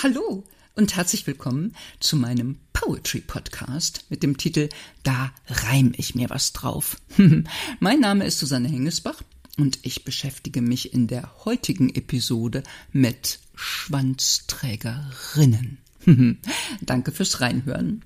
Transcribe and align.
Hallo 0.00 0.44
und 0.76 0.94
herzlich 0.94 1.26
willkommen 1.26 1.74
zu 1.98 2.16
meinem 2.16 2.60
Poetry 2.72 3.20
Podcast 3.20 4.04
mit 4.08 4.22
dem 4.22 4.36
Titel 4.36 4.68
Da 5.02 5.32
reim 5.48 5.94
ich 5.96 6.14
mir 6.14 6.30
was 6.30 6.52
drauf. 6.52 6.96
mein 7.80 7.98
Name 7.98 8.24
ist 8.24 8.38
Susanne 8.38 8.68
Hengesbach 8.68 9.20
und 9.56 9.80
ich 9.82 10.04
beschäftige 10.04 10.62
mich 10.62 10.94
in 10.94 11.08
der 11.08 11.44
heutigen 11.44 11.92
Episode 11.92 12.62
mit 12.92 13.40
Schwanzträgerinnen. 13.56 15.78
Danke 16.82 17.10
fürs 17.10 17.40
Reinhören. 17.40 18.04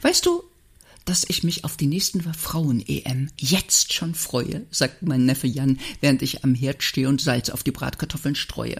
Weißt 0.00 0.24
du, 0.24 0.42
dass 1.04 1.24
ich 1.28 1.42
mich 1.42 1.64
auf 1.64 1.76
die 1.76 1.86
nächsten 1.86 2.22
Frauen-EM 2.22 3.30
jetzt 3.36 3.92
schon 3.92 4.14
freue, 4.14 4.66
sagt 4.70 5.02
mein 5.02 5.24
Neffe 5.24 5.46
Jan, 5.46 5.78
während 6.00 6.22
ich 6.22 6.44
am 6.44 6.54
Herd 6.54 6.82
stehe 6.82 7.08
und 7.08 7.20
Salz 7.20 7.50
auf 7.50 7.62
die 7.62 7.72
Bratkartoffeln 7.72 8.34
streue. 8.34 8.76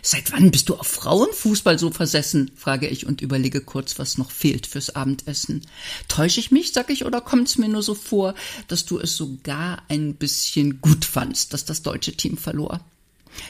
Seit 0.00 0.32
wann 0.32 0.50
bist 0.50 0.68
du 0.68 0.76
auf 0.76 0.86
Frauenfußball 0.86 1.78
so 1.78 1.90
versessen? 1.90 2.50
frage 2.56 2.88
ich 2.88 3.06
und 3.06 3.20
überlege 3.20 3.60
kurz, 3.60 3.98
was 3.98 4.18
noch 4.18 4.30
fehlt 4.30 4.66
fürs 4.66 4.94
Abendessen. 4.94 5.62
Täusche 6.08 6.40
ich 6.40 6.50
mich, 6.50 6.72
sag 6.72 6.90
ich, 6.90 7.04
oder 7.04 7.20
kommt's 7.20 7.58
mir 7.58 7.68
nur 7.68 7.82
so 7.82 7.94
vor, 7.94 8.34
dass 8.68 8.84
du 8.84 8.98
es 8.98 9.16
sogar 9.16 9.82
ein 9.88 10.14
bisschen 10.14 10.80
gut 10.80 11.04
fandst, 11.04 11.52
dass 11.52 11.64
das 11.64 11.82
deutsche 11.82 12.16
Team 12.16 12.36
verlor? 12.36 12.80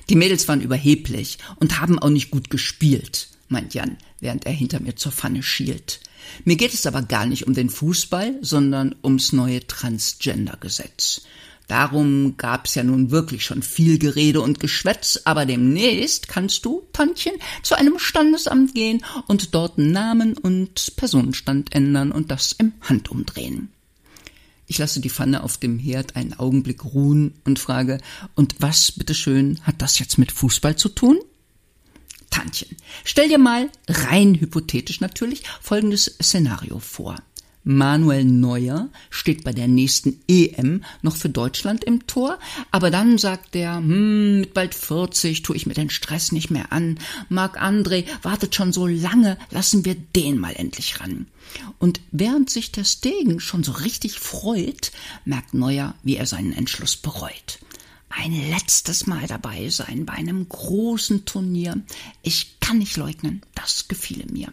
Die 0.09 0.17
Mädels 0.17 0.47
waren 0.49 0.61
überheblich 0.61 1.39
und 1.57 1.81
haben 1.81 1.99
auch 1.99 2.11
nicht 2.11 2.31
gut 2.31 2.51
gespielt, 2.51 3.29
meint 3.49 3.75
Jan, 3.75 3.97
während 4.21 4.47
er 4.47 4.53
hinter 4.53 4.81
mir 4.81 4.97
zur 4.97 5.13
Pfanne 5.13 5.43
schielt. 5.43 6.01
Mir 6.45 6.57
geht 6.57 6.75
es 6.75 6.87
aber 6.87 7.03
gar 7.03 7.27
nicht 7.27 7.47
um 7.47 7.55
den 7.55 7.71
Fußball, 7.71 8.39
sondern 8.41 8.95
ums 9.03 9.33
neue 9.33 9.67
Transgender-Gesetz. 9.67 11.23
Darum 11.69 12.37
gab's 12.37 12.75
ja 12.75 12.83
nun 12.83 13.11
wirklich 13.11 13.45
schon 13.45 13.63
viel 13.63 13.99
Gerede 13.99 14.41
und 14.41 14.61
Geschwätz, 14.61 15.21
aber 15.25 15.47
demnächst 15.47 16.29
kannst 16.29 16.65
du, 16.65 16.83
Tantchen, 16.93 17.33
zu 17.63 17.77
einem 17.77 17.99
Standesamt 17.99 18.75
gehen 18.75 19.05
und 19.27 19.55
dort 19.55 19.79
Namen 19.79 20.37
und 20.37 20.97
Personenstand 20.97 21.75
ändern 21.75 22.13
und 22.13 22.31
das 22.31 22.53
im 22.53 22.73
Handumdrehen. 22.83 23.71
Ich 24.67 24.79
lasse 24.79 25.01
die 25.01 25.11
Pfanne 25.11 25.43
auf 25.43 25.57
dem 25.57 25.79
Herd 25.79 26.17
einen 26.17 26.35
Augenblick 26.35 26.85
ruhen 26.85 27.35
und 27.45 27.59
frage, 27.59 27.99
und 28.35 28.57
was, 28.59 28.93
bitteschön, 28.93 29.61
hat 29.63 29.83
das 29.83 29.99
jetzt 29.99 30.19
mit 30.19 30.33
Fußball 30.33 30.77
zu 30.77 30.89
tun? 30.89 31.19
Tantchen, 32.33 32.77
stell 33.05 33.29
dir 33.29 33.39
mal, 33.39 33.71
rein 33.87 34.35
hypothetisch 34.35 35.01
natürlich, 35.01 35.45
folgendes 35.61 36.17
Szenario 36.21 36.81
vor. 36.81 37.17
Manuel 37.65 38.25
Neuer 38.25 38.89
steht 39.11 39.45
bei 39.45 39.53
der 39.53 39.69
nächsten 39.69 40.21
EM 40.27 40.83
noch 41.03 41.15
für 41.15 41.29
Deutschland 41.29 41.85
im 41.85 42.09
Tor, 42.09 42.41
aber 42.73 42.91
dann 42.91 43.19
sagt 43.19 43.55
er, 43.55 43.77
hm, 43.77 44.41
mit 44.41 44.55
bald 44.55 44.75
40 44.75 45.43
tue 45.43 45.55
ich 45.55 45.67
mir 45.67 45.75
den 45.75 45.91
Stress 45.91 46.33
nicht 46.33 46.51
mehr 46.51 46.73
an. 46.73 46.99
Marc 47.29 47.63
André 47.63 48.05
wartet 48.23 48.55
schon 48.57 48.73
so 48.73 48.89
lange, 48.89 49.39
lassen 49.51 49.85
wir 49.85 49.95
den 49.95 50.39
mal 50.39 50.55
endlich 50.57 51.01
ran. 51.01 51.27
Und 51.79 52.01
während 52.11 52.51
sich 52.51 52.73
der 52.73 52.85
Stegen 52.85 53.39
schon 53.39 53.63
so 53.63 53.73
richtig 53.73 54.19
freut, 54.19 54.91
merkt 55.25 55.55
Neuer, 55.55 55.95
wie 56.03 56.17
er 56.17 56.27
seinen 56.27 56.53
Entschluss 56.53 56.97
bereut 56.97 57.61
ein 58.13 58.33
letztes 58.51 59.07
Mal 59.07 59.27
dabei 59.27 59.69
sein 59.69 60.07
bei 60.07 60.15
einem 60.15 60.49
großen 60.49 61.25
Turnier. 61.25 61.81
Ich 62.23 62.61
kann 62.61 62.79
nicht 62.79 62.97
leugnen, 62.97 63.43
das 63.55 63.89
gefiele 63.89 64.27
mir. 64.31 64.49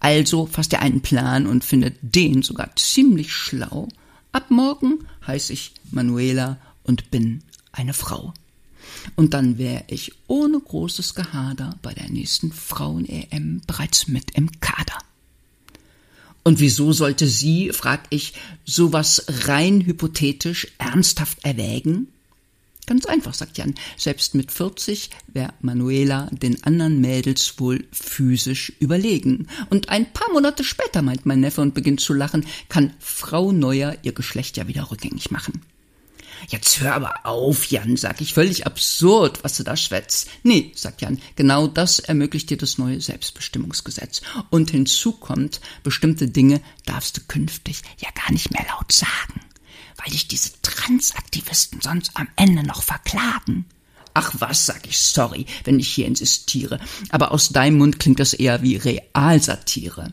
Also 0.00 0.46
fasst 0.46 0.72
er 0.72 0.82
einen 0.82 1.00
Plan 1.00 1.46
und 1.46 1.64
findet 1.64 1.96
den 2.02 2.42
sogar 2.42 2.74
ziemlich 2.76 3.32
schlau. 3.32 3.88
Ab 4.32 4.50
morgen 4.50 5.06
heiße 5.26 5.52
ich 5.52 5.72
Manuela 5.90 6.58
und 6.82 7.10
bin 7.10 7.42
eine 7.72 7.94
Frau. 7.94 8.34
Und 9.16 9.34
dann 9.34 9.58
wäre 9.58 9.84
ich 9.88 10.12
ohne 10.26 10.58
großes 10.58 11.14
Gehader 11.14 11.76
bei 11.82 11.94
der 11.94 12.08
nächsten 12.08 12.52
Frauen-EM 12.52 13.62
bereits 13.66 14.08
mit 14.08 14.32
im 14.32 14.60
Kader. 14.60 14.98
Und 16.44 16.60
wieso 16.60 16.92
sollte 16.92 17.28
sie, 17.28 17.70
frag 17.72 18.06
ich, 18.10 18.34
sowas 18.64 19.24
rein 19.46 19.84
hypothetisch 19.84 20.68
ernsthaft 20.78 21.44
erwägen? 21.44 22.08
Ganz 22.88 23.04
einfach, 23.04 23.34
sagt 23.34 23.58
Jan. 23.58 23.74
Selbst 23.98 24.34
mit 24.34 24.50
40 24.50 25.10
wäre 25.26 25.52
Manuela 25.60 26.30
den 26.32 26.64
anderen 26.64 27.02
Mädels 27.02 27.60
wohl 27.60 27.86
physisch 27.92 28.72
überlegen. 28.80 29.46
Und 29.68 29.90
ein 29.90 30.10
paar 30.10 30.32
Monate 30.32 30.64
später, 30.64 31.02
meint 31.02 31.26
mein 31.26 31.40
Neffe 31.40 31.60
und 31.60 31.74
beginnt 31.74 32.00
zu 32.00 32.14
lachen, 32.14 32.46
kann 32.70 32.94
Frau 32.98 33.52
Neuer 33.52 33.94
ihr 34.04 34.12
Geschlecht 34.12 34.56
ja 34.56 34.68
wieder 34.68 34.90
rückgängig 34.90 35.30
machen. 35.30 35.60
Jetzt 36.48 36.80
hör 36.80 36.94
aber 36.94 37.26
auf, 37.26 37.66
Jan, 37.66 37.98
sag 37.98 38.22
ich, 38.22 38.32
völlig 38.32 38.64
absurd, 38.66 39.44
was 39.44 39.58
du 39.58 39.64
da 39.64 39.76
schwätzt. 39.76 40.30
Nee, 40.42 40.72
sagt 40.74 41.02
Jan, 41.02 41.20
genau 41.36 41.66
das 41.66 41.98
ermöglicht 41.98 42.48
dir 42.48 42.56
das 42.56 42.78
neue 42.78 43.02
Selbstbestimmungsgesetz. 43.02 44.22
Und 44.48 44.70
hinzu 44.70 45.12
kommt, 45.12 45.60
bestimmte 45.82 46.28
Dinge 46.28 46.62
darfst 46.86 47.18
du 47.18 47.20
künftig 47.28 47.82
ja 47.98 48.08
gar 48.14 48.32
nicht 48.32 48.50
mehr 48.50 48.64
laut 48.70 48.92
sagen 48.92 49.42
weil 49.98 50.12
dich 50.12 50.28
diese 50.28 50.50
Transaktivisten 50.62 51.80
sonst 51.80 52.12
am 52.14 52.28
Ende 52.36 52.62
noch 52.62 52.82
verklagen. 52.82 53.66
Ach 54.14 54.34
was, 54.38 54.66
sag 54.66 54.86
ich 54.86 54.98
sorry, 54.98 55.46
wenn 55.64 55.78
ich 55.78 55.88
hier 55.88 56.06
insistiere, 56.06 56.80
aber 57.10 57.30
aus 57.32 57.50
deinem 57.50 57.78
Mund 57.78 58.00
klingt 58.00 58.18
das 58.18 58.32
eher 58.32 58.62
wie 58.62 58.76
Realsatire. 58.76 60.12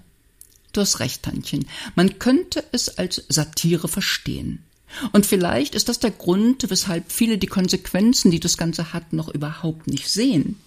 Du 0.74 0.82
hast 0.82 1.00
recht, 1.00 1.24
Tantchen, 1.24 1.66
man 1.96 2.20
könnte 2.20 2.64
es 2.72 2.98
als 2.98 3.24
Satire 3.30 3.88
verstehen. 3.88 4.64
Und 5.12 5.26
vielleicht 5.26 5.74
ist 5.74 5.90
das 5.90 6.00
der 6.00 6.12
Grund, 6.12 6.70
weshalb 6.70 7.12
viele 7.12 7.38
die 7.38 7.48
Konsequenzen, 7.48 8.32
die 8.32 8.40
das 8.40 8.58
Ganze 8.58 8.94
hat, 8.94 9.14
noch 9.14 9.30
überhaupt 9.30 9.88
nicht 9.88 10.10
sehen. 10.10 10.60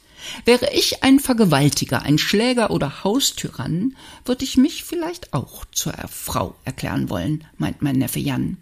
Wäre 0.44 0.72
ich 0.72 1.02
ein 1.02 1.20
Vergewaltiger, 1.20 2.02
ein 2.02 2.18
Schläger 2.18 2.70
oder 2.70 3.04
Haustyrann, 3.04 3.96
würde 4.24 4.44
ich 4.44 4.56
mich 4.56 4.84
vielleicht 4.84 5.32
auch 5.32 5.64
zur 5.70 5.94
Frau 6.08 6.56
erklären 6.64 7.08
wollen, 7.08 7.44
meint 7.56 7.82
mein 7.82 7.96
Neffe 7.96 8.18
Jan. 8.18 8.56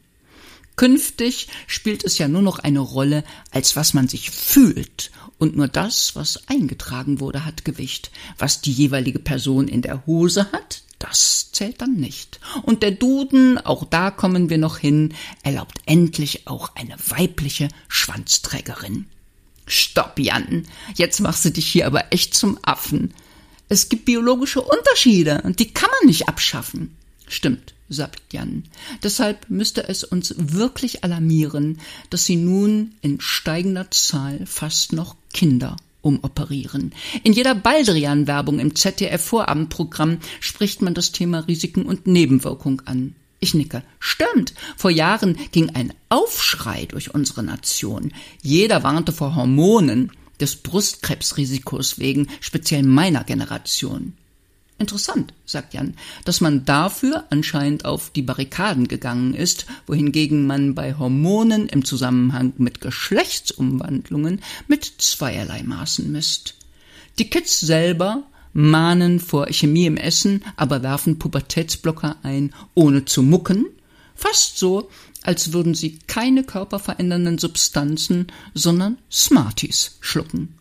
Künftig 0.77 1.49
spielt 1.67 2.05
es 2.05 2.19
ja 2.19 2.29
nur 2.29 2.43
noch 2.43 2.59
eine 2.59 2.81
Rolle, 2.81 3.25
als 3.51 3.77
was 3.77 3.95
man 3.95 4.09
sich 4.09 4.31
fühlt, 4.31 5.11
und 5.39 5.57
nur 5.57 5.69
das, 5.69 6.17
was 6.17 6.49
eingetragen 6.49 7.21
wurde, 7.21 7.45
hat 7.45 7.65
Gewicht. 7.65 8.11
Was 8.39 8.61
die 8.61 8.73
jeweilige 8.73 9.19
Person 9.19 9.69
in 9.69 9.83
der 9.83 10.07
Hose 10.07 10.51
hat, 10.53 10.83
das 10.99 11.51
zählt 11.53 11.81
dann 11.83 11.95
nicht. 11.95 12.41
Und 12.63 12.83
der 12.83 12.91
Duden, 12.91 13.59
auch 13.59 13.85
da 13.85 14.11
kommen 14.11 14.49
wir 14.49 14.59
noch 14.59 14.79
hin, 14.79 15.15
erlaubt 15.43 15.79
endlich 15.85 16.47
auch 16.47 16.75
eine 16.75 16.97
weibliche 17.09 17.69
Schwanzträgerin. 17.89 19.07
Stopp, 19.67 20.19
Jan, 20.19 20.67
jetzt 20.95 21.21
machst 21.21 21.45
du 21.45 21.51
dich 21.51 21.67
hier 21.67 21.87
aber 21.87 22.13
echt 22.13 22.35
zum 22.35 22.59
Affen. 22.63 23.13
Es 23.69 23.89
gibt 23.89 24.05
biologische 24.05 24.61
Unterschiede, 24.63 25.43
und 25.43 25.59
die 25.59 25.73
kann 25.73 25.91
man 26.01 26.09
nicht 26.09 26.29
abschaffen. 26.29 26.97
Stimmt, 27.29 27.75
sagt 27.89 28.33
Jan. 28.33 28.65
Deshalb 29.03 29.49
müsste 29.49 29.89
es 29.89 30.05
uns 30.05 30.35
wirklich 30.37 31.05
alarmieren, 31.05 31.79
dass 32.11 32.25
sie 32.25 32.37
nun 32.37 32.93
in 33.01 33.21
steigender 33.21 33.91
Zahl 33.91 34.45
fast 34.47 34.93
noch 34.93 35.17
Kinder 35.33 35.77
umoperieren. 36.03 36.93
In 37.25 37.33
jeder 37.33 37.55
Baldrian-Werbung 37.55 38.61
im 38.61 38.75
ZDF-Vorabendprogramm 38.75 40.19
spricht 40.41 40.83
man 40.83 40.95
das 40.95 41.13
Thema 41.13 41.41
Risiken 41.41 41.85
und 41.85 42.07
Nebenwirkung 42.07 42.83
an. 42.87 43.15
Ich 43.41 43.55
nicke. 43.55 43.83
Stimmt. 43.99 44.55
Vor 44.77 44.91
Jahren 44.91 45.37
ging 45.53 45.71
ein 45.71 45.93
Aufschrei 46.09 46.87
durch 46.87 47.15
unsere 47.15 47.43
Nation. 47.43 48.13
Jeder 48.43 48.83
warnte 48.83 49.13
vor 49.13 49.35
Hormonen, 49.35 50.11
des 50.41 50.57
Brustkrebsrisikos 50.57 51.99
wegen, 51.99 52.29
speziell 52.41 52.83
meiner 52.83 53.25
Generation. 53.25 54.15
Interessant, 54.79 55.33
sagt 55.47 55.73
Jan, 55.73 55.95
dass 56.27 56.43
man 56.43 56.67
dafür 56.67 57.25
anscheinend 57.31 57.87
auf 57.87 58.11
die 58.11 58.21
Barrikaden 58.21 58.89
gegangen 58.89 59.33
ist, 59.33 59.65
wohingegen 59.87 60.47
man 60.47 60.75
bei 60.75 60.95
Hormonen 60.99 61.67
im 61.69 61.85
Zusammenhang 61.85 62.53
mit 62.59 62.83
Geschlechtsumwandlungen 62.83 64.43
mit 64.69 64.85
zweierlei 64.85 65.63
Maßen 65.63 66.13
misst. 66.13 66.57
Die 67.19 67.31
Kids 67.31 67.59
selber 67.61 68.25
mahnen 68.53 69.19
vor 69.19 69.47
Chemie 69.47 69.87
im 69.87 69.97
Essen, 69.97 70.45
aber 70.57 70.83
werfen 70.83 71.19
Pubertätsblocker 71.19 72.17
ein, 72.23 72.53
ohne 72.75 73.07
zu 73.07 73.23
mucken, 73.23 73.65
fast 74.15 74.59
so, 74.59 74.91
als 75.23 75.55
würden 75.55 75.75
sie 75.75 75.99
keine 76.07 76.45
körperverändernden 76.45 77.39
Substanzen, 77.39 78.27
sondern 78.53 78.99
Smarties 79.11 79.97
schlucken 80.01 80.57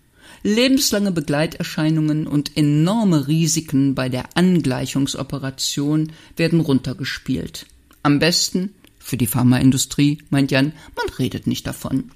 lebenslange 0.45 1.11
Begleiterscheinungen 1.11 2.27
und 2.27 2.55
enorme 2.55 3.27
Risiken 3.27 3.95
bei 3.95 4.09
der 4.09 4.25
Angleichungsoperation 4.35 6.11
werden 6.37 6.59
runtergespielt. 6.59 7.65
Am 8.03 8.19
besten 8.19 8.75
für 8.99 9.17
die 9.17 9.25
Pharmaindustrie, 9.25 10.19
meint 10.29 10.51
Jan, 10.51 10.73
man 10.95 11.13
redet 11.17 11.47
nicht 11.47 11.65
davon. 11.65 12.11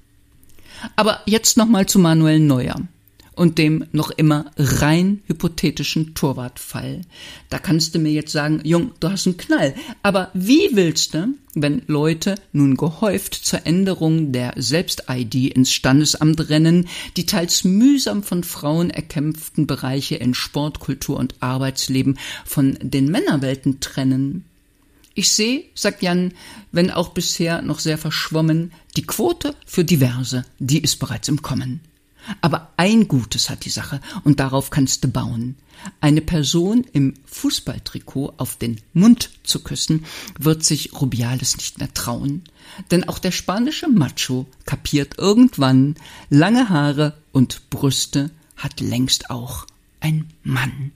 Aber 0.94 1.20
jetzt 1.26 1.56
nochmal 1.56 1.86
zu 1.86 1.98
Manuel 1.98 2.38
Neuer. 2.38 2.80
Und 3.34 3.58
dem 3.58 3.86
noch 3.92 4.10
immer 4.10 4.50
rein 4.56 5.22
hypothetischen 5.26 6.14
Torwartfall. 6.14 7.02
Da 7.48 7.58
kannst 7.58 7.94
du 7.94 7.98
mir 7.98 8.12
jetzt 8.12 8.32
sagen, 8.32 8.60
Jung, 8.64 8.92
du 9.00 9.10
hast 9.10 9.26
einen 9.26 9.36
Knall. 9.36 9.74
Aber 10.02 10.30
wie 10.34 10.70
willst 10.72 11.14
du, 11.14 11.34
wenn 11.54 11.82
Leute 11.86 12.36
nun 12.52 12.76
gehäuft 12.76 13.34
zur 13.34 13.66
Änderung 13.66 14.32
der 14.32 14.54
Selbst-ID 14.56 15.34
ins 15.56 15.72
Standesamt 15.72 16.48
rennen, 16.48 16.88
die 17.16 17.26
teils 17.26 17.64
mühsam 17.64 18.22
von 18.22 18.44
Frauen 18.44 18.90
erkämpften 18.90 19.66
Bereiche 19.66 20.16
in 20.16 20.34
Sport, 20.34 20.80
Kultur 20.80 21.18
und 21.18 21.34
Arbeitsleben 21.40 22.18
von 22.44 22.78
den 22.82 23.10
Männerwelten 23.10 23.80
trennen? 23.80 24.44
Ich 25.14 25.32
sehe, 25.32 25.64
sagt 25.74 26.02
Jan, 26.02 26.32
wenn 26.72 26.90
auch 26.90 27.10
bisher 27.10 27.62
noch 27.62 27.80
sehr 27.80 27.98
verschwommen, 27.98 28.72
die 28.96 29.02
Quote 29.02 29.54
für 29.66 29.84
Diverse, 29.84 30.44
die 30.58 30.80
ist 30.80 30.96
bereits 30.96 31.28
im 31.28 31.42
Kommen. 31.42 31.80
Aber 32.40 32.70
ein 32.76 33.08
Gutes 33.08 33.50
hat 33.50 33.64
die 33.64 33.70
Sache, 33.70 34.00
und 34.24 34.40
darauf 34.40 34.70
kannst 34.70 35.04
du 35.04 35.08
bauen. 35.08 35.56
Eine 36.00 36.20
Person 36.20 36.84
im 36.92 37.14
Fußballtrikot 37.26 38.34
auf 38.36 38.56
den 38.56 38.80
Mund 38.92 39.30
zu 39.42 39.62
küssen, 39.62 40.04
wird 40.38 40.64
sich 40.64 40.92
Rubiales 40.92 41.56
nicht 41.56 41.78
mehr 41.78 41.92
trauen. 41.94 42.44
Denn 42.90 43.08
auch 43.08 43.18
der 43.18 43.32
spanische 43.32 43.88
Macho 43.88 44.46
kapiert 44.66 45.18
irgendwann, 45.18 45.96
lange 46.28 46.68
Haare 46.68 47.16
und 47.32 47.70
Brüste 47.70 48.30
hat 48.56 48.80
längst 48.80 49.30
auch 49.30 49.66
ein 50.00 50.28
Mann. 50.42 50.92